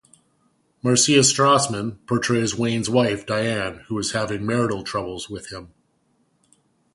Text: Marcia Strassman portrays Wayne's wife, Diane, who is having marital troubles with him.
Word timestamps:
Marcia 0.81 1.19
Strassman 1.19 2.03
portrays 2.07 2.55
Wayne's 2.57 2.89
wife, 2.89 3.23
Diane, 3.23 3.83
who 3.87 3.99
is 3.99 4.13
having 4.13 4.43
marital 4.47 4.83
troubles 4.83 5.29
with 5.29 5.49
him. 5.51 5.75